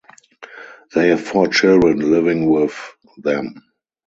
They 0.95 1.09
have 1.09 1.21
four 1.21 1.47
children 1.49 1.99
living 1.99 2.49
with 2.49 2.73
them. 3.17 3.53